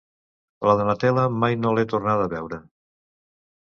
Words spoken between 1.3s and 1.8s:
mai no